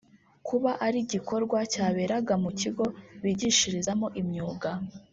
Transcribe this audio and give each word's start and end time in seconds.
kuba 0.47 0.71
ari 0.85 0.97
igikorwa 1.05 1.57
cyaberaga 1.73 2.33
mu 2.43 2.51
kigo 2.59 2.85
bigishirizamo 3.23 4.07
imyuga 4.21 4.69